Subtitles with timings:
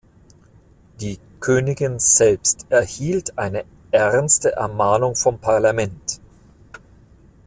[0.99, 6.19] Die Königin selbst erhielt eine ernste Ermahnung vom Parlament.